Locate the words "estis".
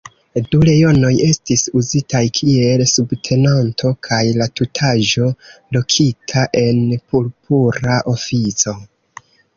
1.25-1.65